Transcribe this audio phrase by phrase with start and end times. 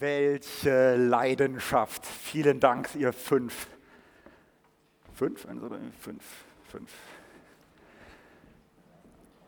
[0.00, 2.06] Welche Leidenschaft.
[2.06, 3.66] Vielen Dank, ihr fünf.
[5.14, 5.44] Fünf?
[5.44, 6.22] Fünf,
[6.70, 6.90] fünf.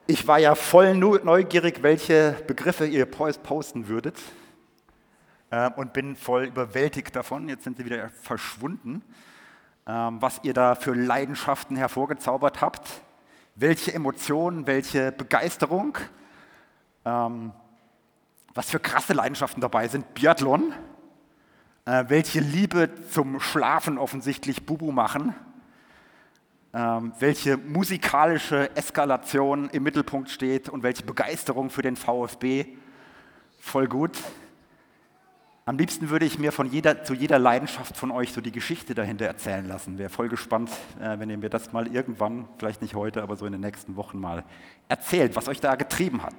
[0.09, 4.17] Ich war ja voll neugierig, welche Begriffe ihr posten würdet
[5.53, 7.49] ähm, und bin voll überwältigt davon.
[7.49, 9.05] Jetzt sind sie wieder verschwunden.
[9.87, 13.03] Ähm, was ihr da für Leidenschaften hervorgezaubert habt,
[13.55, 15.97] welche Emotionen, welche Begeisterung.
[17.05, 17.53] Ähm,
[18.55, 20.15] was für krasse Leidenschaften dabei sind.
[20.15, 20.73] Biathlon,
[21.85, 25.35] äh, welche Liebe zum Schlafen offensichtlich Bubu machen,
[26.73, 32.67] ähm, welche musikalische Eskalation im Mittelpunkt steht und welche Begeisterung für den VfB.
[33.59, 34.19] Voll gut.
[35.71, 38.93] Am liebsten würde ich mir von jeder, zu jeder Leidenschaft von euch so die Geschichte
[38.93, 39.99] dahinter erzählen lassen.
[39.99, 40.69] Wäre voll gespannt,
[41.01, 43.95] äh, wenn ihr mir das mal irgendwann, vielleicht nicht heute, aber so in den nächsten
[43.95, 44.43] Wochen mal
[44.89, 46.35] erzählt, was euch da getrieben hat.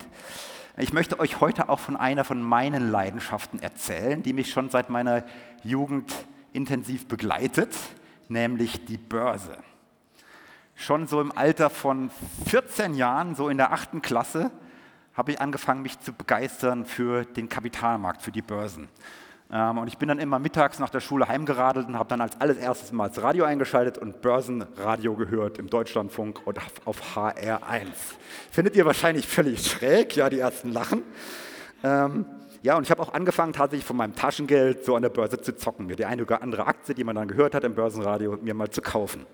[0.76, 4.90] Ich möchte euch heute auch von einer von meinen Leidenschaften erzählen, die mich schon seit
[4.90, 5.24] meiner
[5.64, 6.14] Jugend
[6.52, 7.74] intensiv begleitet,
[8.28, 9.56] nämlich die Börse.
[10.76, 12.12] Schon so im Alter von
[12.48, 14.52] 14 Jahren, so in der achten Klasse,
[15.14, 18.90] habe ich angefangen, mich zu begeistern für den Kapitalmarkt, für die Börsen.
[19.54, 22.40] Ähm, und ich bin dann immer mittags nach der Schule heimgeradelt und habe dann als
[22.40, 27.88] allererstes mal das Radio eingeschaltet und Börsenradio gehört im Deutschlandfunk und auf HR1.
[28.50, 31.04] Findet ihr wahrscheinlich völlig schräg, ja, die ersten lachen.
[31.84, 32.26] Ähm,
[32.64, 35.56] ja, und ich habe auch angefangen, tatsächlich von meinem Taschengeld so an der Börse zu
[35.58, 38.54] zocken, mir die eine oder andere Aktie, die man dann gehört hat im Börsenradio, mir
[38.54, 39.26] mal zu kaufen.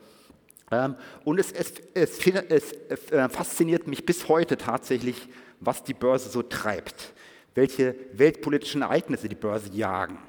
[0.72, 0.96] Ähm,
[1.26, 5.30] und es, es, es, es äh, fasziniert mich bis heute tatsächlich,
[5.60, 7.14] was die Börse so treibt
[7.58, 10.20] welche weltpolitischen Ereignisse die Börse jagen.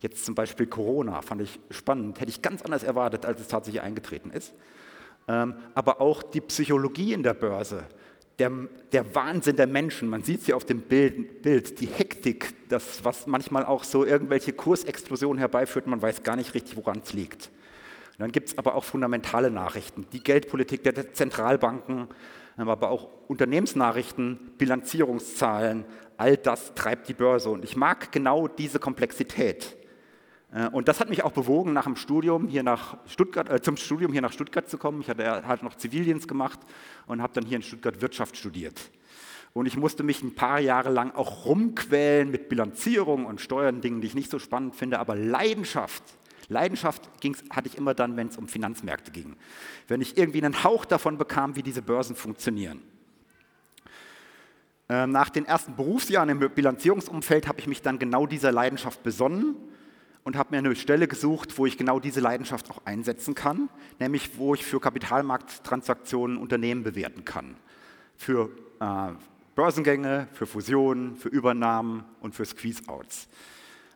[0.00, 3.82] Jetzt zum Beispiel Corona, fand ich spannend, hätte ich ganz anders erwartet, als es tatsächlich
[3.82, 4.54] eingetreten ist.
[5.28, 7.84] Ähm, aber auch die Psychologie in der Börse,
[8.38, 8.50] der,
[8.90, 13.26] der Wahnsinn der Menschen, man sieht sie auf dem Bild, Bild, die Hektik, das, was
[13.26, 17.50] manchmal auch so irgendwelche Kursexplosionen herbeiführt, man weiß gar nicht richtig, woran es liegt.
[18.12, 22.08] Und dann gibt es aber auch fundamentale Nachrichten, die Geldpolitik der Zentralbanken,
[22.56, 25.84] aber auch Unternehmensnachrichten, Bilanzierungszahlen,
[26.22, 27.50] all das treibt die Börse.
[27.50, 29.76] Und ich mag genau diese Komplexität.
[30.54, 33.76] Äh, und das hat mich auch bewogen, nach dem Studium hier nach Stuttgart, äh, zum
[33.76, 35.00] Studium hier nach Stuttgart zu kommen.
[35.00, 36.60] Ich hatte halt noch Zivildienst gemacht
[37.06, 38.80] und habe dann hier in Stuttgart Wirtschaft studiert.
[39.52, 44.00] Und ich musste mich ein paar Jahre lang auch rumquälen mit Bilanzierung und Steuern, Dingen,
[44.00, 46.04] die ich nicht so spannend finde, aber Leidenschaft.
[46.48, 47.10] Leidenschaft
[47.50, 49.36] hatte ich immer dann, wenn es um Finanzmärkte ging.
[49.88, 52.80] Wenn ich irgendwie einen Hauch davon bekam, wie diese Börsen funktionieren.
[54.92, 59.56] Ähm, nach den ersten Berufsjahren im Bilanzierungsumfeld habe ich mich dann genau dieser Leidenschaft besonnen
[60.22, 64.36] und habe mir eine Stelle gesucht, wo ich genau diese Leidenschaft auch einsetzen kann, nämlich
[64.36, 67.56] wo ich für Kapitalmarkttransaktionen Unternehmen bewerten kann.
[68.18, 69.12] Für äh,
[69.54, 73.28] Börsengänge, für Fusionen, für Übernahmen und für Squeeze-Outs.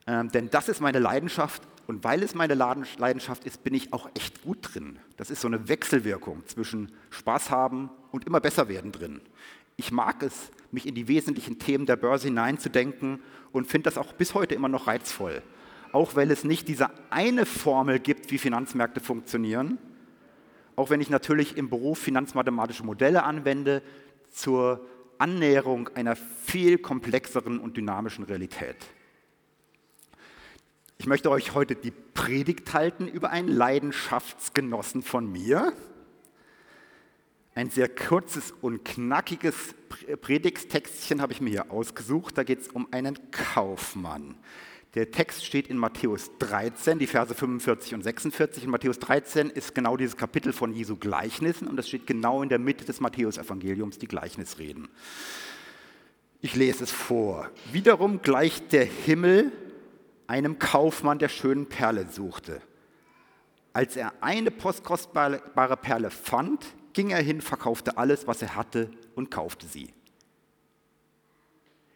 [0.07, 4.09] Ähm, denn das ist meine Leidenschaft und weil es meine Leidenschaft ist, bin ich auch
[4.15, 4.99] echt gut drin.
[5.19, 9.21] Das ist so eine Wechselwirkung zwischen Spaß haben und immer besser werden drin.
[9.77, 13.21] Ich mag es, mich in die wesentlichen Themen der Börse hineinzudenken
[13.51, 15.43] und finde das auch bis heute immer noch reizvoll.
[15.93, 19.79] Auch weil es nicht diese eine Formel gibt, wie Finanzmärkte funktionieren,
[20.77, 23.83] auch wenn ich natürlich im Beruf finanzmathematische Modelle anwende
[24.31, 24.87] zur
[25.19, 28.77] Annäherung einer viel komplexeren und dynamischen Realität.
[30.99, 35.73] Ich möchte euch heute die Predigt halten über einen Leidenschaftsgenossen von mir,
[37.56, 39.75] ein sehr kurzes und knackiges
[40.21, 42.37] Predigtextchen habe ich mir hier ausgesucht.
[42.37, 44.37] Da geht es um einen Kaufmann.
[44.94, 48.65] Der Text steht in Matthäus 13, die Verse 45 und 46.
[48.65, 52.50] In Matthäus 13 ist genau dieses Kapitel von Jesu Gleichnissen und das steht genau in
[52.50, 54.89] der Mitte des Matthäusevangeliums, die Gleichnisreden.
[56.43, 57.50] Ich lese es vor.
[57.72, 59.50] Wiederum gleicht der Himmel
[60.27, 62.61] einem Kaufmann, der schönen Perle suchte.
[63.72, 66.66] Als er eine postkostbare Perle fand,
[66.97, 69.93] ging er hin, verkaufte alles, was er hatte und kaufte sie.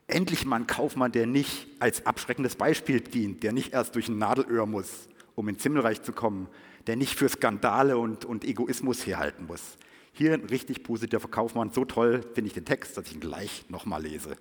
[0.06, 4.18] Endlich mal ein Kaufmann, der nicht als abschreckendes Beispiel dient, der nicht erst durch ein
[4.18, 6.48] Nadelöhr muss, um ins Himmelreich zu kommen,
[6.86, 9.78] der nicht für Skandale und, und Egoismus herhalten muss.
[10.12, 13.64] Hier ein richtig positiver Kaufmann, so toll finde ich den Text, dass ich ihn gleich
[13.70, 14.36] nochmal lese.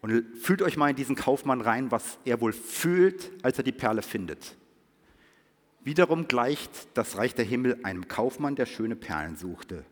[0.00, 3.72] Und fühlt euch mal in diesen Kaufmann rein, was er wohl fühlt, als er die
[3.72, 4.56] Perle findet.
[5.82, 9.84] Wiederum gleicht das Reich der Himmel einem Kaufmann, der schöne Perlen suchte.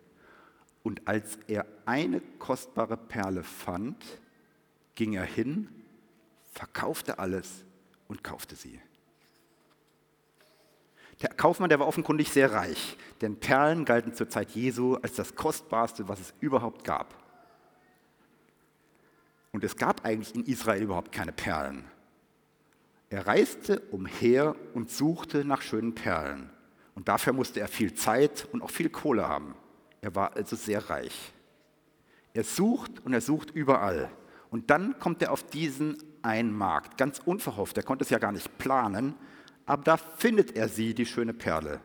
[0.82, 3.96] Und als er eine kostbare Perle fand,
[4.94, 5.68] ging er hin,
[6.52, 7.64] verkaufte alles
[8.06, 8.80] und kaufte sie.
[11.22, 15.34] Der Kaufmann, der war offenkundig sehr reich, denn Perlen galten zur Zeit Jesu als das
[15.34, 17.14] Kostbarste, was es überhaupt gab.
[19.52, 21.84] Und es gab eigentlich in Israel überhaupt keine Perlen.
[23.10, 26.50] Er reiste umher und suchte nach schönen Perlen.
[26.94, 29.54] Und dafür musste er viel Zeit und auch viel Kohle haben.
[30.00, 31.32] Er war also sehr reich.
[32.34, 34.10] Er sucht und er sucht überall.
[34.50, 37.76] Und dann kommt er auf diesen einen Markt, ganz unverhofft.
[37.76, 39.14] Er konnte es ja gar nicht planen,
[39.66, 41.80] aber da findet er sie, die schöne Perle.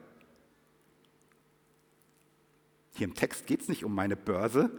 [2.96, 4.70] Hier im Text geht es nicht um meine Börse,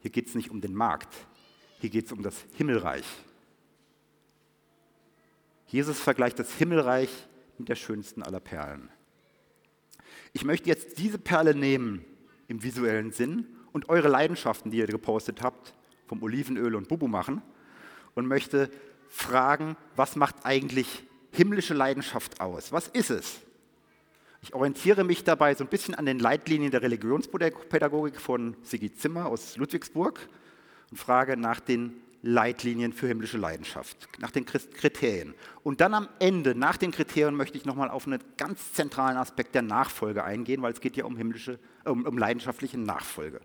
[0.00, 1.14] hier geht es nicht um den Markt,
[1.80, 3.06] hier geht es um das Himmelreich.
[5.68, 7.10] Jesus vergleicht das Himmelreich
[7.58, 8.88] mit der schönsten aller Perlen.
[10.32, 12.04] Ich möchte jetzt diese Perle nehmen
[12.48, 15.74] im visuellen Sinn und eure Leidenschaften, die ihr gepostet habt,
[16.06, 17.42] vom Olivenöl und Bubu machen
[18.14, 18.70] und möchte
[19.08, 22.72] fragen, was macht eigentlich himmlische Leidenschaft aus?
[22.72, 23.40] Was ist es?
[24.40, 29.26] Ich orientiere mich dabei so ein bisschen an den Leitlinien der Religionspädagogik von Sigi Zimmer
[29.26, 30.28] aus Ludwigsburg
[30.90, 35.34] und frage nach den Leitlinien für himmlische Leidenschaft, nach den Kriterien.
[35.62, 39.54] Und dann am Ende, nach den Kriterien, möchte ich nochmal auf einen ganz zentralen Aspekt
[39.54, 43.40] der Nachfolge eingehen, weil es geht ja um, himmlische, um, um leidenschaftliche Nachfolge.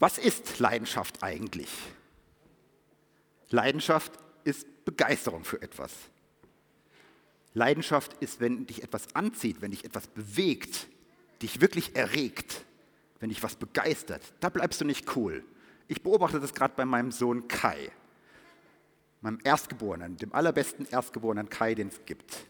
[0.00, 1.70] Was ist Leidenschaft eigentlich?
[3.50, 4.12] Leidenschaft
[4.42, 5.92] ist Begeisterung für etwas.
[7.54, 10.88] Leidenschaft ist, wenn dich etwas anzieht, wenn dich etwas bewegt,
[11.42, 12.64] dich wirklich erregt,
[13.20, 14.22] wenn dich was begeistert.
[14.40, 15.44] Da bleibst du nicht cool.
[15.90, 17.90] Ich beobachte das gerade bei meinem Sohn Kai,
[19.22, 22.46] meinem Erstgeborenen, dem allerbesten Erstgeborenen Kai, den es gibt.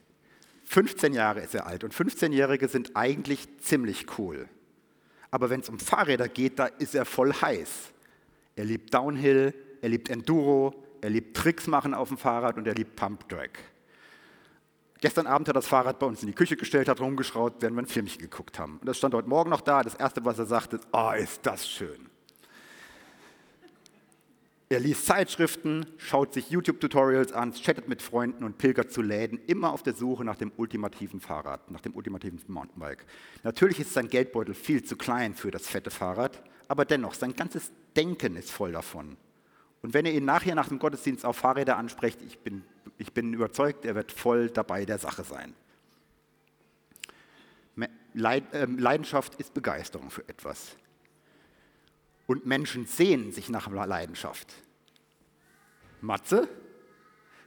[0.65, 4.47] 15 Jahre ist er alt und 15-Jährige sind eigentlich ziemlich cool.
[5.31, 7.93] Aber wenn es um Fahrräder geht, da ist er voll heiß.
[8.57, 12.75] Er liebt Downhill, er liebt Enduro, er liebt Tricks machen auf dem Fahrrad und er
[12.75, 13.53] liebt Pump Drag.
[15.01, 17.77] Gestern Abend hat er das Fahrrad bei uns in die Küche gestellt, hat rumgeschraut, während
[17.79, 18.77] wir ein Filmchen geguckt haben.
[18.81, 19.83] Und das stand heute Morgen noch da.
[19.83, 22.10] Das Erste, was er sagte, ist, oh, ist das schön.
[24.73, 29.73] Er liest Zeitschriften, schaut sich YouTube-Tutorials an, chattet mit Freunden und pilgert zu Läden, immer
[29.73, 33.05] auf der Suche nach dem ultimativen Fahrrad, nach dem ultimativen Mountainbike.
[33.43, 37.73] Natürlich ist sein Geldbeutel viel zu klein für das fette Fahrrad, aber dennoch, sein ganzes
[37.97, 39.17] Denken ist voll davon.
[39.83, 42.63] Und wenn ihr ihn nachher nach dem Gottesdienst auf Fahrräder ansprecht, ich bin,
[42.97, 45.53] ich bin überzeugt, er wird voll dabei der Sache sein.
[47.77, 50.77] Ähm, Leidenschaft ist Begeisterung für etwas.
[52.31, 54.55] Und Menschen sehnen sich nach Leidenschaft.
[56.01, 56.49] Matze?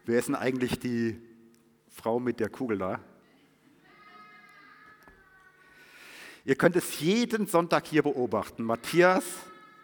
[0.04, 1.22] Wer ist denn eigentlich die
[1.90, 3.00] Frau mit der Kugel da?
[6.44, 8.66] Ihr könnt es jeden Sonntag hier beobachten.
[8.66, 9.24] Matthias,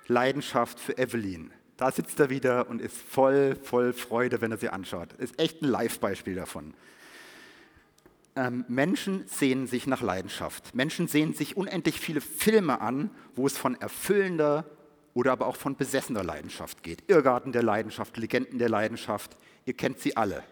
[0.08, 1.54] Leidenschaft für Evelyn.
[1.78, 5.14] Da sitzt er wieder und ist voll, voll Freude, wenn er sie anschaut.
[5.14, 6.74] Ist echt ein Live-Beispiel davon.
[8.36, 10.76] Ähm, Menschen sehnen sich nach Leidenschaft.
[10.76, 14.70] Menschen sehen sich unendlich viele Filme an, wo es von erfüllender
[15.20, 17.04] oder aber auch von besessener Leidenschaft geht.
[17.10, 19.36] Irrgarten der Leidenschaft, Legenden der Leidenschaft,
[19.66, 20.46] ihr kennt sie alle.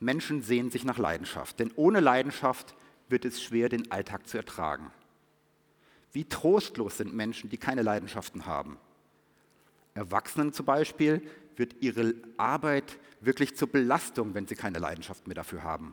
[0.00, 2.74] Menschen sehen sich nach Leidenschaft, denn ohne Leidenschaft
[3.10, 4.90] wird es schwer, den Alltag zu ertragen.
[6.12, 8.78] Wie trostlos sind Menschen, die keine Leidenschaften haben.
[9.92, 11.20] Erwachsenen zum Beispiel
[11.56, 15.92] wird ihre Arbeit wirklich zur Belastung, wenn sie keine Leidenschaft mehr dafür haben.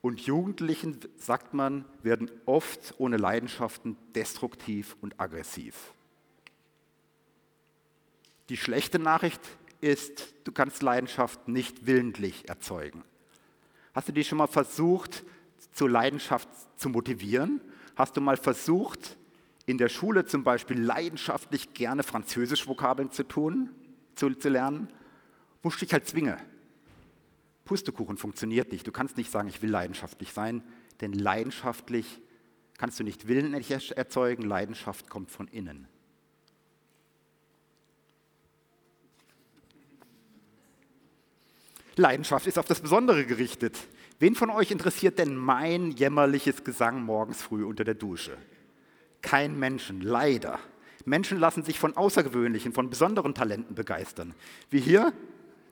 [0.00, 5.92] Und Jugendlichen, sagt man, werden oft ohne Leidenschaften destruktiv und aggressiv.
[8.48, 9.40] Die schlechte Nachricht
[9.80, 13.02] ist, du kannst Leidenschaft nicht willentlich erzeugen.
[13.94, 15.24] Hast du dich schon mal versucht,
[15.72, 17.60] zur Leidenschaft zu motivieren?
[17.96, 19.16] Hast du mal versucht,
[19.66, 23.70] in der Schule zum Beispiel leidenschaftlich gerne Französisch-Vokabeln zu tun,
[24.14, 24.88] zu, zu lernen?
[25.62, 26.36] Musst dich halt zwingen.
[27.64, 28.86] Pustekuchen funktioniert nicht.
[28.86, 30.62] Du kannst nicht sagen, ich will leidenschaftlich sein,
[31.00, 32.20] denn leidenschaftlich
[32.76, 34.42] kannst du nicht willentlich erzeugen.
[34.42, 35.88] Leidenschaft kommt von innen.
[41.96, 43.76] Leidenschaft ist auf das Besondere gerichtet.
[44.18, 48.36] Wen von euch interessiert denn mein jämmerliches Gesang morgens früh unter der Dusche?
[49.22, 50.58] Kein Menschen, leider.
[51.04, 54.34] Menschen lassen sich von außergewöhnlichen, von besonderen Talenten begeistern.
[54.70, 55.12] Wie hier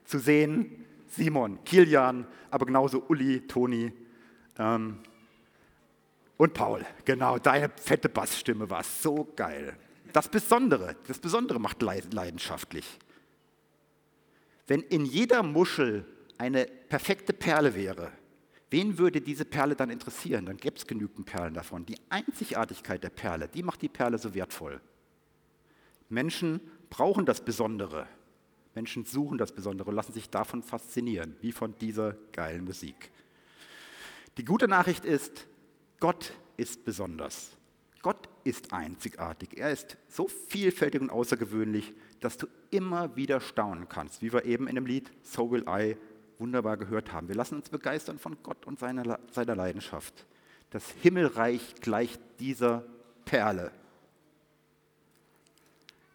[0.04, 3.92] zu sehen Simon, Kilian, aber genauso Uli, Toni
[4.58, 4.98] ähm,
[6.36, 6.84] und Paul.
[7.04, 9.76] Genau, deine fette Bassstimme war so geil.
[10.12, 12.98] Das Besondere, das Besondere macht leidenschaftlich.
[14.66, 16.04] Wenn in jeder Muschel
[16.42, 18.10] eine perfekte Perle wäre,
[18.68, 20.44] wen würde diese Perle dann interessieren?
[20.44, 21.86] Dann gäbe es genügend Perlen davon.
[21.86, 24.80] Die Einzigartigkeit der Perle, die macht die Perle so wertvoll.
[26.08, 28.08] Menschen brauchen das Besondere.
[28.74, 33.12] Menschen suchen das Besondere und lassen sich davon faszinieren, wie von dieser geilen Musik.
[34.36, 35.46] Die gute Nachricht ist,
[36.00, 37.56] Gott ist besonders.
[38.02, 39.58] Gott ist einzigartig.
[39.58, 44.66] Er ist so vielfältig und außergewöhnlich, dass du immer wieder staunen kannst, wie wir eben
[44.66, 45.96] in dem Lied So Will I
[46.42, 47.28] wunderbar gehört haben.
[47.28, 50.26] Wir lassen uns begeistern von Gott und seiner, seiner Leidenschaft.
[50.70, 52.84] Das Himmelreich gleicht dieser
[53.24, 53.70] Perle.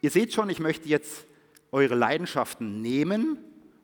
[0.01, 1.25] Ihr seht schon, ich möchte jetzt
[1.71, 3.37] eure Leidenschaften nehmen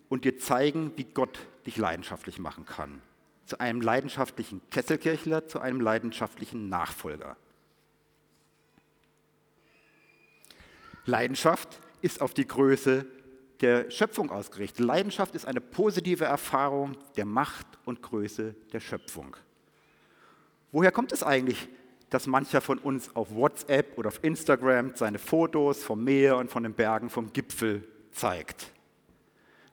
[0.09, 3.01] und dir zeigen, wie Gott dich leidenschaftlich machen kann.
[3.45, 7.37] Zu einem leidenschaftlichen Kesselkirchler, zu einem leidenschaftlichen Nachfolger.
[11.05, 13.05] Leidenschaft ist auf die Größe
[13.63, 14.85] der Schöpfung ausgerichtet.
[14.85, 19.37] Leidenschaft ist eine positive Erfahrung der Macht und Größe der Schöpfung.
[20.73, 21.69] Woher kommt es eigentlich,
[22.09, 26.63] dass mancher von uns auf WhatsApp oder auf Instagram seine Fotos vom Meer und von
[26.63, 28.71] den Bergen vom Gipfel zeigt?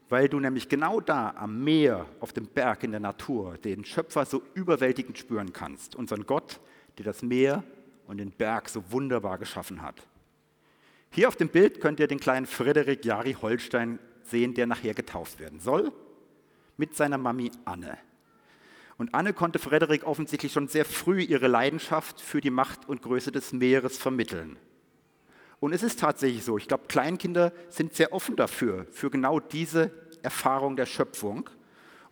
[0.09, 4.25] Weil du nämlich genau da am Meer, auf dem Berg in der Natur den Schöpfer
[4.25, 5.97] so überwältigend spüren kannst.
[5.97, 6.61] Unseren Gott,
[6.97, 7.65] der das Meer
[8.07, 10.07] und den Berg so wunderbar geschaffen hat.
[11.13, 15.41] Hier auf dem Bild könnt ihr den kleinen Frederik Jari Holstein sehen, der nachher getauft
[15.41, 15.93] werden soll,
[16.77, 17.99] mit seiner Mami Anne.
[18.97, 23.33] Und Anne konnte Frederik offensichtlich schon sehr früh ihre Leidenschaft für die Macht und Größe
[23.33, 24.57] des Meeres vermitteln.
[25.59, 29.91] Und es ist tatsächlich so, ich glaube, Kleinkinder sind sehr offen dafür, für genau diese
[30.23, 31.51] Erfahrung der Schöpfung.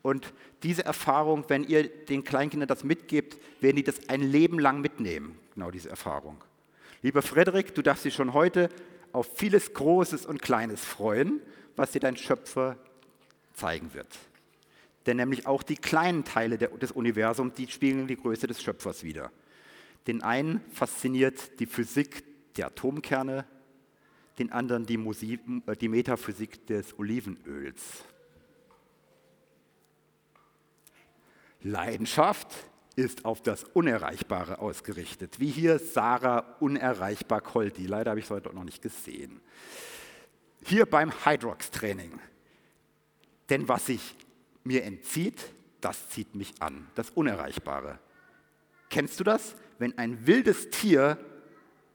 [0.02, 4.81] Und diese Erfahrung, wenn ihr den Kleinkindern das mitgebt, werden die das ein Leben lang
[4.81, 6.43] mitnehmen, genau diese Erfahrung.
[7.02, 8.69] Lieber Frederik, du darfst dich schon heute
[9.12, 11.40] auf vieles Großes und Kleines freuen,
[11.76, 12.76] was dir dein Schöpfer
[13.55, 14.19] zeigen wird.
[15.07, 19.31] Denn nämlich auch die kleinen Teile des Universums, die spiegeln die Größe des Schöpfers wider.
[20.07, 22.25] Den einen fasziniert die Physik
[22.57, 23.45] der Atomkerne,
[24.38, 28.05] den anderen die, Musik, äh, die Metaphysik des Olivenöls.
[31.62, 32.49] Leidenschaft
[32.99, 37.87] ist auf das Unerreichbare ausgerichtet, wie hier Sarah unerreichbar Kolti.
[37.87, 39.40] Leider habe ich es heute noch nicht gesehen.
[40.64, 42.19] Hier beim Hydrox-Training.
[43.50, 44.17] Denn was sich
[44.64, 45.45] mir entzieht,
[45.81, 48.00] das zieht mich an, das Unerreichbare.
[48.90, 49.55] Kennst du das?
[49.78, 51.19] Wenn ein wildes Tier,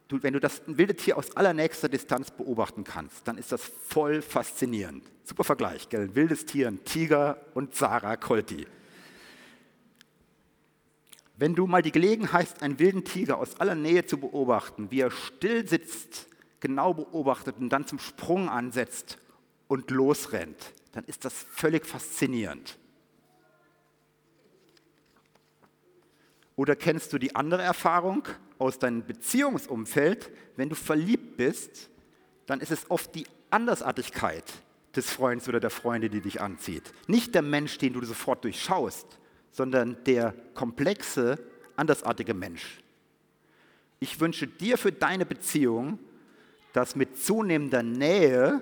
[0.08, 3.62] du, wenn du das ein wildes Tier aus allernächster Distanz beobachten kannst, dann ist das
[3.62, 5.04] voll faszinierend.
[5.26, 6.04] Super Vergleich, gell?
[6.04, 8.66] Ein wildes Tier, ein Tiger und Sarah Kolti.
[11.36, 15.02] Wenn du mal die Gelegenheit hast, einen wilden Tiger aus aller Nähe zu beobachten, wie
[15.02, 16.28] er still sitzt,
[16.60, 19.18] genau beobachtet und dann zum Sprung ansetzt
[19.68, 22.78] und losrennt, dann ist das völlig faszinierend.
[26.56, 28.28] Oder kennst du die andere Erfahrung
[28.60, 30.32] aus deinem Beziehungsumfeld?
[30.56, 31.90] Wenn du verliebt bist,
[32.46, 34.46] dann ist es oft die Andersartigkeit
[34.96, 36.94] des Freundes oder der Freundin, die dich anzieht.
[37.08, 39.20] Nicht der Mensch, den du sofort durchschaust,
[39.54, 41.40] sondern der komplexe,
[41.78, 42.82] andersartige Mensch.
[44.00, 46.00] Ich wünsche dir für deine Beziehung,
[46.74, 48.62] dass mit zunehmender Nähe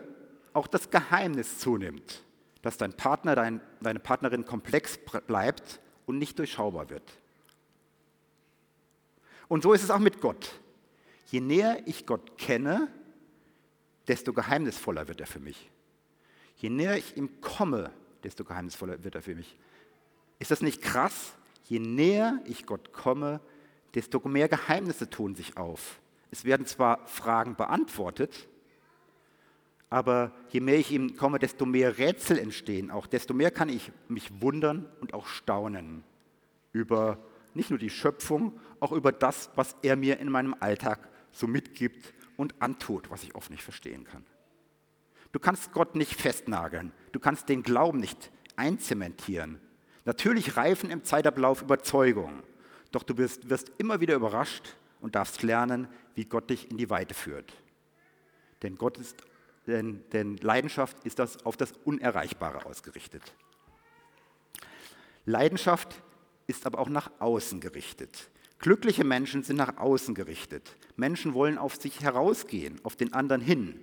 [0.53, 2.23] auch das Geheimnis zunimmt,
[2.61, 7.09] dass dein Partner, dein, deine Partnerin komplex bleibt und nicht durchschaubar wird.
[9.47, 10.59] Und so ist es auch mit Gott.
[11.27, 12.89] Je näher ich Gott kenne,
[14.07, 15.69] desto geheimnisvoller wird er für mich.
[16.57, 17.91] Je näher ich ihm komme,
[18.23, 19.57] desto geheimnisvoller wird er für mich.
[20.41, 21.35] Ist das nicht krass?
[21.65, 23.41] Je näher ich Gott komme,
[23.93, 26.01] desto mehr Geheimnisse tun sich auf.
[26.31, 28.49] Es werden zwar Fragen beantwortet,
[29.91, 33.91] aber je mehr ich ihm komme, desto mehr Rätsel entstehen auch, desto mehr kann ich
[34.07, 36.03] mich wundern und auch staunen
[36.71, 37.19] über
[37.53, 42.15] nicht nur die Schöpfung, auch über das, was er mir in meinem Alltag so mitgibt
[42.35, 44.25] und antut, was ich oft nicht verstehen kann.
[45.33, 49.61] Du kannst Gott nicht festnageln, du kannst den Glauben nicht einzementieren,
[50.05, 52.43] Natürlich reifen im Zeitablauf Überzeugungen,
[52.91, 56.89] doch du wirst, wirst immer wieder überrascht und darfst lernen, wie Gott dich in die
[56.89, 57.53] Weite führt.
[58.63, 59.23] Denn, Gott ist,
[59.67, 63.21] denn, denn Leidenschaft ist das auf das Unerreichbare ausgerichtet.
[65.25, 66.01] Leidenschaft
[66.47, 68.29] ist aber auch nach außen gerichtet.
[68.59, 70.75] Glückliche Menschen sind nach außen gerichtet.
[70.95, 73.79] Menschen wollen auf sich herausgehen, auf den anderen hin,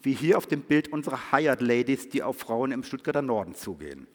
[0.00, 4.06] wie hier auf dem Bild unserer Hired Ladies, die auf Frauen im Stuttgarter Norden zugehen.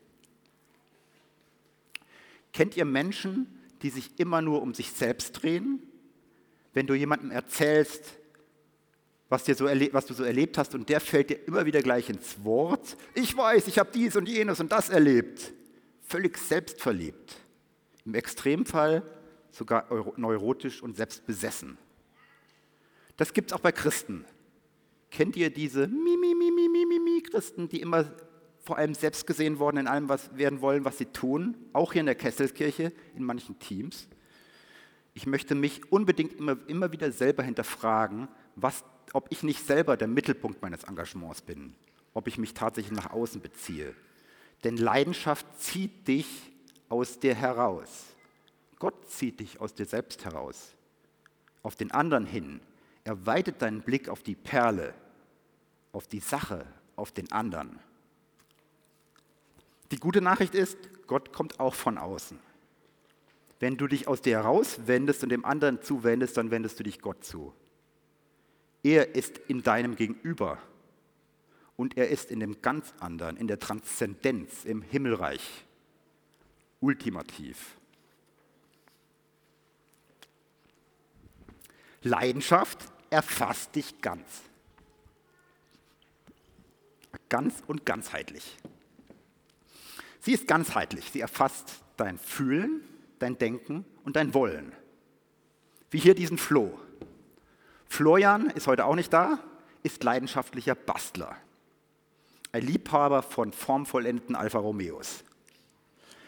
[2.54, 3.48] Kennt ihr Menschen,
[3.82, 5.82] die sich immer nur um sich selbst drehen?
[6.74, 8.18] Wenn du jemandem erzählst,
[9.30, 12.10] was, dir so was du so erlebt hast und der fällt dir immer wieder gleich
[12.10, 12.96] ins Wort.
[13.14, 15.52] Ich weiß, ich habe dies und jenes und das erlebt.
[16.02, 17.36] Völlig selbstverliebt.
[18.06, 19.04] Im Extremfall
[19.52, 21.78] sogar neurotisch und selbstbesessen.
[23.18, 24.24] Das gibt es auch bei Christen.
[25.12, 28.06] Kennt ihr diese Mimi-Mimi-Mimi-Christen, die immer
[28.68, 32.02] vor allem selbst gesehen worden in allem, was werden wollen, was sie tun, auch hier
[32.02, 34.10] in der Kesselkirche, in manchen Teams.
[35.14, 38.84] Ich möchte mich unbedingt immer, immer wieder selber hinterfragen, was,
[39.14, 41.76] ob ich nicht selber der Mittelpunkt meines Engagements bin,
[42.14, 43.96] ob ich mich tatsächlich nach außen beziehe.
[44.66, 46.28] Denn Leidenschaft zieht dich
[46.90, 48.08] aus dir heraus.
[48.80, 50.76] Gott zieht dich aus dir selbst heraus,
[51.64, 52.60] auf den anderen hin.
[53.06, 54.94] Er weitet deinen Blick auf die Perle,
[55.94, 56.66] auf die Sache,
[56.98, 57.80] auf den anderen.
[59.92, 60.78] Die gute Nachricht ist,
[61.08, 62.40] Gott kommt auch von außen.
[63.60, 67.24] Wenn du dich aus dir herauswendest und dem anderen zuwendest, dann wendest du dich Gott
[67.24, 67.54] zu.
[68.84, 70.60] Er ist in deinem Gegenüber
[71.76, 75.66] und er ist in dem ganz anderen, in der Transzendenz, im Himmelreich,
[76.80, 77.78] ultimativ.
[82.04, 82.80] Leidenschaft
[83.10, 84.44] erfasst dich ganz.
[87.30, 88.58] Ganz und ganzheitlich.
[90.28, 91.10] Sie ist ganzheitlich.
[91.10, 92.82] Sie erfasst dein Fühlen,
[93.18, 94.74] dein Denken und dein Wollen.
[95.90, 96.78] Wie hier diesen Floh.
[97.88, 99.40] Florian ist heute auch nicht da,
[99.84, 101.38] ist leidenschaftlicher Bastler.
[102.52, 105.24] Ein Liebhaber von formvollendeten Alfa Romeos.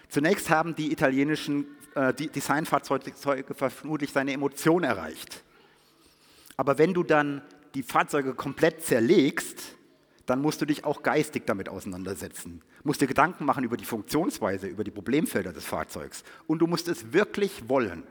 [0.08, 3.12] Zunächst haben die italienischen äh, Designfahrzeuge
[3.53, 5.44] vermutlich seine Emotion erreicht.
[6.56, 7.41] Aber wenn du dann
[7.74, 9.75] die Fahrzeuge komplett zerlegst,
[10.29, 12.62] dann musst du dich auch geistig damit auseinandersetzen.
[12.83, 16.24] Musst dir Gedanken machen über die Funktionsweise, über die Problemfelder des Fahrzeugs.
[16.45, 18.03] Und du musst es wirklich wollen,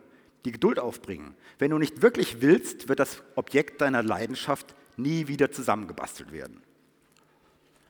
[0.44, 1.34] die Geduld aufbringen.
[1.58, 6.60] Wenn du nicht wirklich willst, wird das Objekt deiner Leidenschaft nie wieder zusammengebastelt werden.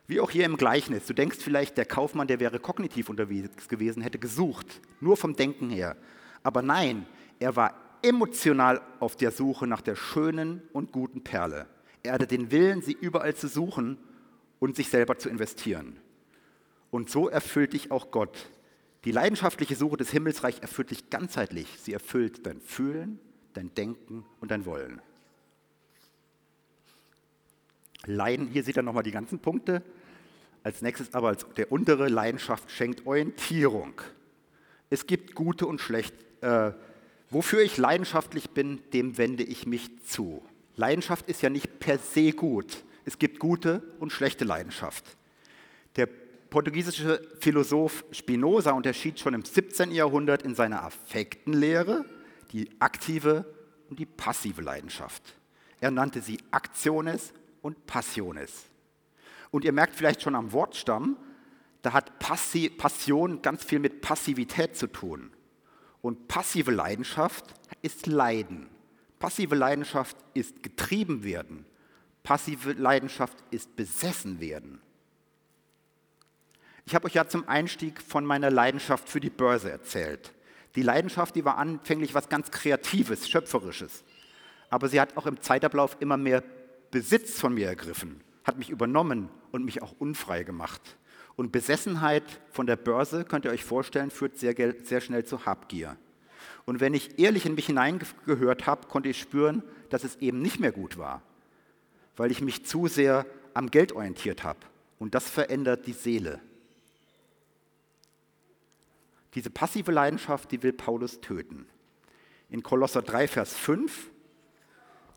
[0.07, 1.07] Wie auch hier im Gleichnis.
[1.07, 5.71] Du denkst vielleicht, der Kaufmann, der wäre kognitiv unterwegs gewesen, hätte gesucht, nur vom Denken
[5.71, 5.97] her.
[6.43, 7.07] Aber nein,
[7.39, 11.67] er war emotional auf der Suche nach der schönen und guten Perle.
[12.03, 13.99] Er hatte den Willen, sie überall zu suchen
[14.61, 15.99] und sich selber zu investieren.
[16.91, 18.51] Und so erfüllt dich auch Gott.
[19.05, 21.69] Die leidenschaftliche Suche des Himmelsreich erfüllt dich ganzheitlich.
[21.81, 23.21] Sie erfüllt dein Fühlen,
[23.53, 25.01] dein Denken und dein Wollen.
[28.07, 29.83] Leiden, hier sieht er nochmal die ganzen Punkte.
[30.63, 34.01] Als nächstes aber als der untere Leidenschaft schenkt Orientierung.
[34.91, 36.17] Es gibt gute und schlechte.
[36.41, 36.73] Äh,
[37.31, 40.43] wofür ich leidenschaftlich bin, dem wende ich mich zu.
[40.77, 45.03] Leidenschaft ist ja nicht per se gut es gibt gute und schlechte Leidenschaft.
[45.97, 46.07] Der
[46.51, 49.93] portugiesische Philosoph Spinoza unterschied schon im 17.
[49.93, 52.05] Jahrhundert in seiner Affektenlehre
[52.53, 53.47] die aktive
[53.89, 55.23] und die passive Leidenschaft.
[55.81, 58.67] Er nannte sie Actiones und Passiones.
[59.51, 61.17] Und ihr merkt vielleicht schon am Wortstamm,
[61.81, 65.31] da hat Passi Passion ganz viel mit Passivität zu tun.
[66.03, 68.69] Und passive Leidenschaft ist Leiden.
[69.19, 71.65] Passive Leidenschaft ist getrieben werden.
[72.29, 74.83] Passive Leidenschaft ist besessen werden.
[76.85, 80.35] Ich habe euch ja zum Einstieg von meiner Leidenschaft für die Börse erzählt.
[80.75, 84.05] Die Leidenschaft, die war anfänglich was ganz Kreatives, Schöpferisches.
[84.69, 86.45] Aber sie hat auch im Zeitablauf immer mehr
[86.91, 90.99] Besitz von mir ergriffen, hat mich übernommen und mich auch unfrei gemacht.
[91.35, 95.97] Und Besessenheit von der Börse, könnt ihr euch vorstellen, führt sehr, sehr schnell zu Habgier.
[96.67, 100.61] Und wenn ich ehrlich in mich hineingehört habe, konnte ich spüren, dass es eben nicht
[100.61, 101.23] mehr gut war
[102.19, 104.59] weil ich mich zu sehr am Geld orientiert habe.
[104.99, 106.41] Und das verändert die Seele.
[109.35, 111.67] Diese passive Leidenschaft, die will Paulus töten.
[112.51, 114.11] In Kolosser 3, Vers 5,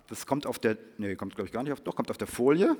[0.08, 2.28] das kommt auf der, nee, kommt glaube ich gar nicht auf, doch, kommt auf der
[2.28, 2.76] Folie,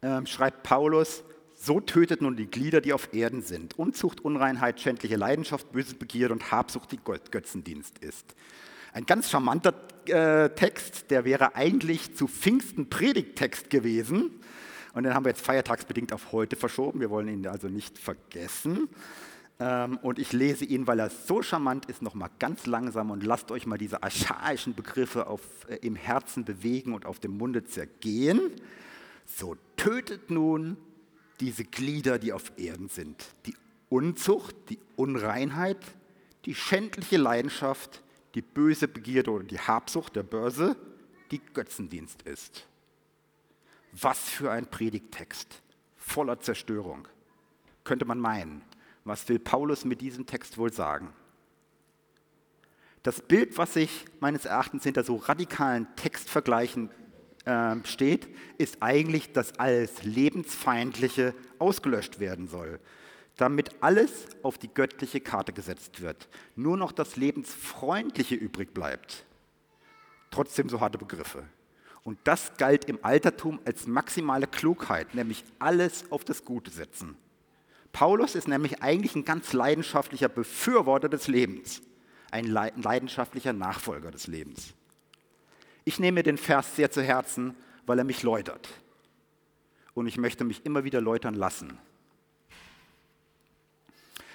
[0.00, 1.22] äh, schreibt Paulus,
[1.54, 3.78] so tötet nun die Glieder, die auf Erden sind.
[3.78, 8.34] Unzucht, Unreinheit, schändliche Leidenschaft, böse Begierde und Habsucht, die Götzendienst ist.
[8.92, 9.72] Ein ganz charmanter
[10.06, 14.30] äh, Text, der wäre eigentlich zu Pfingsten Predigttext gewesen.
[14.92, 17.00] Und den haben wir jetzt feiertagsbedingt auf heute verschoben.
[17.00, 18.90] Wir wollen ihn also nicht vergessen.
[19.58, 23.50] Ähm, und ich lese ihn, weil er so charmant ist, nochmal ganz langsam und lasst
[23.50, 28.50] euch mal diese archaischen Begriffe auf, äh, im Herzen bewegen und auf dem Munde zergehen.
[29.24, 30.76] So tötet nun
[31.40, 33.24] diese Glieder, die auf Erden sind.
[33.46, 33.54] Die
[33.88, 35.78] Unzucht, die Unreinheit,
[36.44, 38.02] die schändliche Leidenschaft,
[38.34, 40.76] die böse Begierde oder die Habsucht der Börse,
[41.30, 42.66] die Götzendienst ist.
[43.92, 45.62] Was für ein Predigttext,
[45.96, 47.08] voller Zerstörung,
[47.84, 48.62] könnte man meinen.
[49.04, 51.12] Was will Paulus mit diesem Text wohl sagen?
[53.02, 56.88] Das Bild, was sich meines Erachtens hinter so radikalen Textvergleichen
[57.44, 62.78] äh, steht, ist eigentlich, dass alles Lebensfeindliche ausgelöscht werden soll
[63.36, 66.28] damit alles auf die göttliche Karte gesetzt wird.
[66.54, 69.24] Nur noch das Lebensfreundliche übrig bleibt.
[70.30, 71.44] Trotzdem so harte Begriffe.
[72.04, 77.16] Und das galt im Altertum als maximale Klugheit, nämlich alles auf das Gute setzen.
[77.92, 81.82] Paulus ist nämlich eigentlich ein ganz leidenschaftlicher Befürworter des Lebens,
[82.30, 84.74] ein leidenschaftlicher Nachfolger des Lebens.
[85.84, 87.54] Ich nehme den Vers sehr zu Herzen,
[87.86, 88.68] weil er mich läutert.
[89.94, 91.78] Und ich möchte mich immer wieder läutern lassen.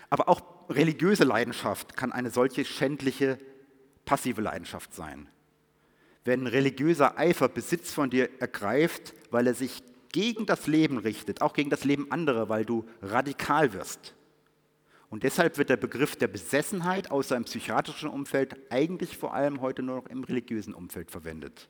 [0.09, 3.37] Aber auch religiöse Leidenschaft kann eine solche schändliche,
[4.05, 5.27] passive Leidenschaft sein.
[6.23, 11.53] Wenn religiöser Eifer Besitz von dir ergreift, weil er sich gegen das Leben richtet, auch
[11.53, 14.13] gegen das Leben anderer, weil du radikal wirst.
[15.09, 19.83] Und deshalb wird der Begriff der Besessenheit außer im psychiatrischen Umfeld eigentlich vor allem heute
[19.83, 21.69] nur noch im religiösen Umfeld verwendet.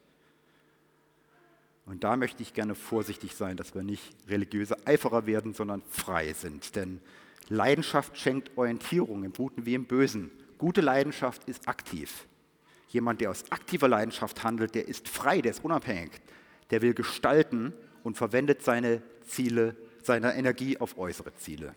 [1.85, 6.33] Und da möchte ich gerne vorsichtig sein, dass wir nicht religiöse Eiferer werden, sondern frei
[6.33, 6.75] sind.
[6.75, 6.99] Denn
[7.49, 10.31] Leidenschaft schenkt Orientierung im Guten wie im Bösen.
[10.57, 12.27] Gute Leidenschaft ist aktiv.
[12.89, 16.11] Jemand, der aus aktiver Leidenschaft handelt, der ist frei, der ist unabhängig.
[16.71, 21.73] Der will gestalten und verwendet seine Ziele, seine Energie auf äußere Ziele.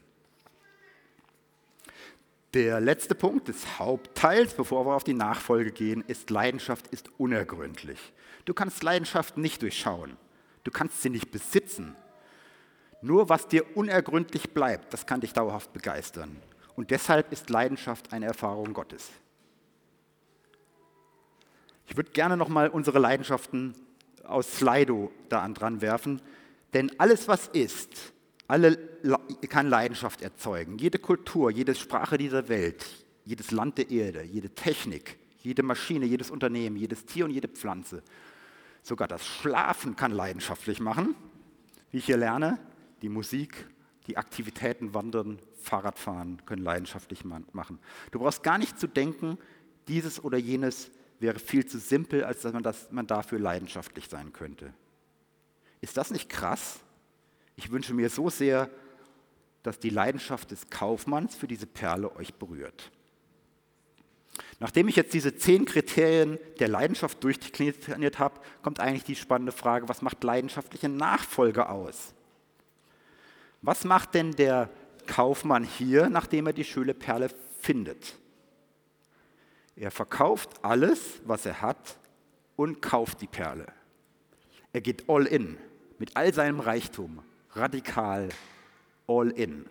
[2.55, 8.13] Der letzte Punkt des Hauptteils, bevor wir auf die Nachfolge gehen, ist Leidenschaft ist unergründlich.
[8.45, 10.17] Du kannst Leidenschaft nicht durchschauen.
[10.65, 11.95] Du kannst sie nicht besitzen.
[13.03, 16.37] Nur was dir unergründlich bleibt, das kann dich dauerhaft begeistern.
[16.77, 19.11] Und deshalb ist Leidenschaft eine Erfahrung Gottes.
[21.87, 23.75] Ich würde gerne nochmal unsere Leidenschaften
[24.25, 26.23] aus Slido da dran werfen,
[26.73, 28.13] denn alles, was ist,
[28.47, 28.77] alle
[29.49, 30.79] kann Leidenschaft erzeugen.
[30.79, 32.87] Jede Kultur, jede Sprache dieser Welt,
[33.25, 38.03] jedes Land der Erde, jede Technik, jede Maschine, jedes Unternehmen, jedes Tier und jede Pflanze.
[38.83, 41.15] Sogar das Schlafen kann leidenschaftlich machen,
[41.91, 42.59] wie ich hier lerne.
[43.03, 43.67] Die Musik,
[44.07, 47.79] die Aktivitäten, Wandern, Fahrradfahren können leidenschaftlich machen.
[48.11, 49.39] Du brauchst gar nicht zu denken,
[49.89, 54.33] dieses oder jenes wäre viel zu simpel, als dass man, das, man dafür leidenschaftlich sein
[54.33, 54.73] könnte.
[55.81, 56.81] Ist das nicht krass?
[57.57, 58.71] Ich wünsche mir so sehr,
[59.63, 62.91] dass die Leidenschaft des Kaufmanns für diese Perle euch berührt.
[64.59, 69.89] Nachdem ich jetzt diese zehn Kriterien der Leidenschaft durchdekliniert habe, kommt eigentlich die spannende Frage,
[69.89, 72.15] was macht leidenschaftliche Nachfolge aus?
[73.63, 74.71] Was macht denn der
[75.07, 78.15] Kaufmann hier, nachdem er die schöne Perle findet?
[79.77, 81.99] Er verkauft alles, was er hat
[82.57, 83.67] und kauft die Perle.
[84.73, 85.59] Er geht all in
[85.99, 88.31] mit all seinem Reichtum, radikal
[89.07, 89.67] all in.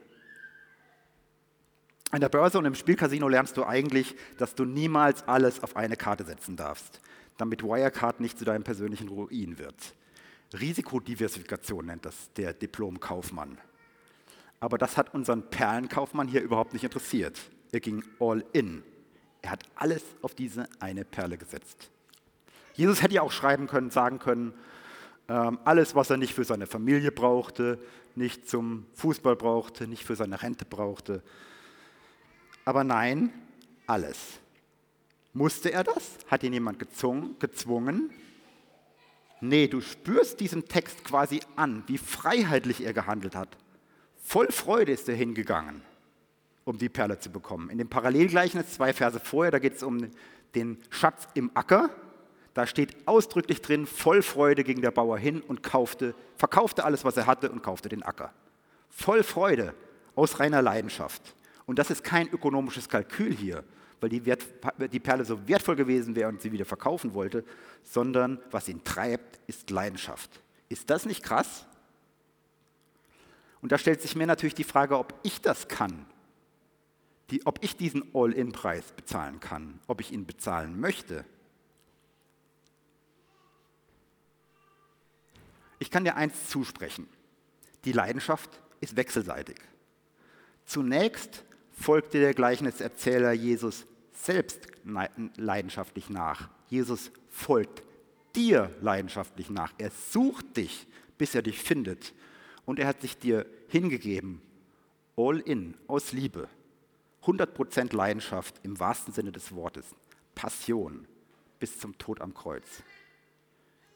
[2.12, 5.96] An der Börse und im Spielcasino lernst du eigentlich, dass du niemals alles auf eine
[5.96, 7.02] Karte setzen darfst,
[7.38, 9.96] damit Wirecard nicht zu deinem persönlichen Ruin wird.
[10.60, 13.60] Risikodiversifikation nennt das der Diplom-Kaufmann.
[14.60, 17.40] Aber das hat unseren Perlenkaufmann hier überhaupt nicht interessiert.
[17.72, 18.84] Er ging all in.
[19.42, 21.90] Er hat alles auf diese eine Perle gesetzt.
[22.74, 24.54] Jesus hätte ja auch schreiben können, sagen können,
[25.28, 27.80] ähm, alles, was er nicht für seine Familie brauchte,
[28.16, 31.22] nicht zum Fußball brauchte, nicht für seine Rente brauchte,
[32.70, 33.34] aber nein,
[33.88, 34.40] alles.
[35.34, 36.20] Musste er das?
[36.28, 38.12] Hat ihn jemand gezwungen?
[39.42, 43.58] Nee, du spürst diesem Text quasi an, wie freiheitlich er gehandelt hat.
[44.30, 45.82] Voll Freude ist er hingegangen,
[46.64, 47.72] um die Perle zu bekommen.
[47.72, 50.12] In dem Parallelgleichnis, zwei Verse vorher, da geht es um
[50.54, 51.90] den Schatz im Acker.
[52.54, 57.18] Da steht ausdrücklich drin, voll Freude ging der Bauer hin und kaufte, verkaufte alles, was
[57.18, 58.32] er hatte und kaufte den Acker.
[58.92, 59.74] Voll Freude
[60.14, 61.34] aus reiner Leidenschaft.
[61.66, 63.64] Und das ist kein ökonomisches Kalkül hier,
[64.00, 64.46] weil die, Wert,
[64.94, 67.44] die Perle so wertvoll gewesen wäre und sie wieder verkaufen wollte,
[67.84, 70.40] sondern was ihn treibt, ist Leidenschaft.
[70.68, 71.66] Ist das nicht krass?
[73.62, 76.06] Und da stellt sich mir natürlich die Frage, ob ich das kann,
[77.30, 81.26] die, ob ich diesen All-in-Preis bezahlen kann, ob ich ihn bezahlen möchte.
[85.80, 87.08] Ich kann dir eins zusprechen.
[87.86, 88.50] Die Leidenschaft
[88.82, 89.58] ist wechselseitig.
[90.66, 94.68] Zunächst folgte der Gleichniserzähler Jesus selbst
[95.38, 96.50] leidenschaftlich nach.
[96.68, 97.84] Jesus folgt
[98.36, 99.74] dir leidenschaftlich nach.
[99.78, 102.14] Er sucht dich, bis er dich findet.
[102.70, 104.44] Und er hat sich dir hingegeben,
[105.18, 106.48] all in, aus Liebe.
[107.24, 109.96] 100% Leidenschaft im wahrsten Sinne des Wortes.
[110.36, 111.08] Passion
[111.60, 112.84] bis zum Tod am Kreuz.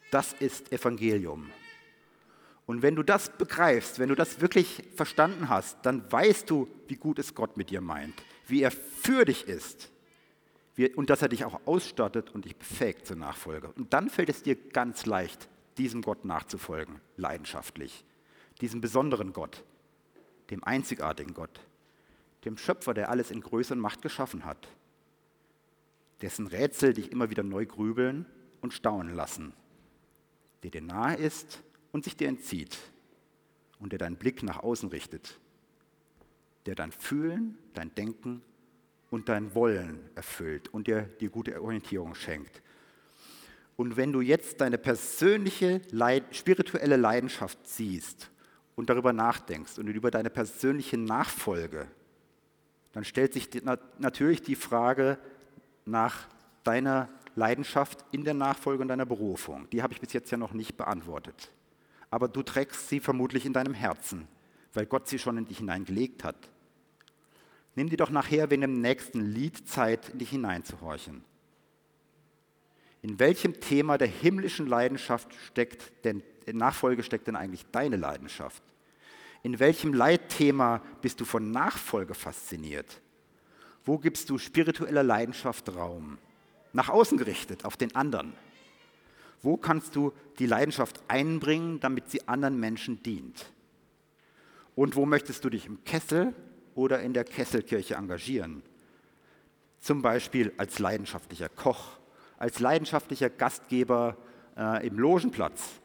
[0.09, 1.51] Das ist Evangelium.
[2.65, 6.95] Und wenn du das begreifst, wenn du das wirklich verstanden hast, dann weißt du, wie
[6.95, 9.91] gut es Gott mit dir meint, wie er für dich ist
[10.95, 13.71] und dass er dich auch ausstattet und dich befähigt zur Nachfolge.
[13.73, 18.03] Und dann fällt es dir ganz leicht, diesem Gott nachzufolgen, leidenschaftlich,
[18.61, 19.63] diesem besonderen Gott,
[20.49, 21.59] dem einzigartigen Gott,
[22.45, 24.67] dem Schöpfer, der alles in Größe und Macht geschaffen hat,
[26.21, 28.25] dessen Rätsel dich immer wieder neu grübeln
[28.61, 29.53] und staunen lassen,
[30.63, 31.61] der dir nahe ist
[31.91, 32.77] und sich dir entzieht
[33.79, 35.39] und der deinen Blick nach außen richtet,
[36.65, 38.41] der dein Fühlen, dein Denken
[39.09, 42.61] und dein Wollen erfüllt und dir die gute Orientierung schenkt.
[43.75, 48.29] Und wenn du jetzt deine persönliche Leid spirituelle Leidenschaft siehst
[48.75, 51.87] und darüber nachdenkst und über deine persönliche Nachfolge,
[52.93, 53.49] dann stellt sich
[53.97, 55.17] natürlich die Frage
[55.85, 56.27] nach
[56.63, 59.67] deiner Leidenschaft in der Nachfolge und deiner Berufung.
[59.71, 61.51] Die habe ich bis jetzt ja noch nicht beantwortet.
[62.11, 64.27] Aber du trägst sie vermutlich in deinem Herzen,
[64.73, 66.35] weil Gott sie schon in dich hineingelegt hat.
[67.75, 71.23] Nimm dir doch nachher wegen dem nächsten Lied Zeit, in dich hineinzuhorchen.
[73.03, 78.63] In welchem Thema der himmlischen Leidenschaft steckt denn, in Nachfolge steckt denn eigentlich deine Leidenschaft?
[79.43, 83.01] In welchem Leitthema bist du von Nachfolge fasziniert?
[83.83, 86.17] Wo gibst du spiritueller Leidenschaft Raum?
[86.71, 88.33] Nach außen gerichtet, auf den anderen.
[89.41, 93.51] Wo kannst du die Leidenschaft einbringen, damit sie anderen Menschen dient?
[94.75, 96.33] Und wo möchtest du dich im Kessel
[96.73, 98.63] oder in der Kesselkirche engagieren?
[99.81, 101.97] Zum Beispiel als leidenschaftlicher Koch
[102.43, 104.17] als leidenschaftlicher Gastgeber
[104.57, 105.79] äh, im Logenplatz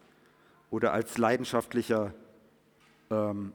[0.70, 2.12] oder als leidenschaftlicher,
[3.12, 3.52] ähm,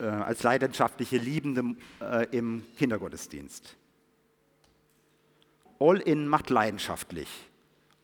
[0.00, 3.76] äh, als leidenschaftliche Liebende äh, im Kindergottesdienst.
[5.78, 7.28] All-in macht leidenschaftlich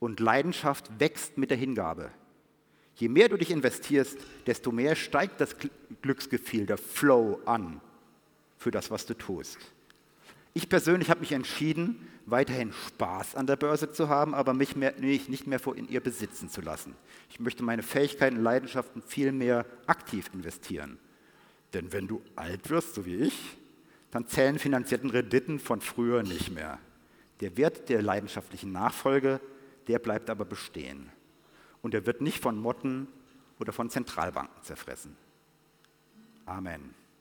[0.01, 2.11] und Leidenschaft wächst mit der Hingabe.
[2.97, 5.57] Je mehr du dich investierst, desto mehr steigt das
[6.03, 7.81] Glücksgefühl, der Flow an
[8.59, 9.57] für das, was du tust.
[10.55, 14.95] Ich persönlich habe mich entschieden, weiterhin Spaß an der Börse zu haben, aber mich mehr,
[14.99, 16.95] nicht mehr in ihr besitzen zu lassen.
[17.31, 20.99] Ich möchte meine Fähigkeiten und Leidenschaften viel mehr aktiv investieren.
[21.73, 23.57] Denn wenn du alt wirst, so wie ich,
[24.11, 26.79] dann zählen finanzierten Renditen von früher nicht mehr.
[27.41, 29.41] Der Wert der leidenschaftlichen Nachfolge,
[29.89, 31.09] der bleibt aber bestehen.
[31.81, 33.09] Und er wird nicht von Motten
[33.59, 35.17] oder von Zentralbanken zerfressen.
[36.45, 37.02] Amen.